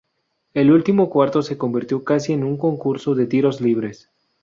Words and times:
El 0.55 0.71
último 0.71 1.11
cuarto 1.11 1.43
se 1.43 1.59
convirtió 1.59 2.03
casi 2.03 2.33
en 2.33 2.43
un 2.43 2.57
concurso 2.57 3.13
de 3.13 3.27
tiros 3.27 3.61
libres. 3.61 4.09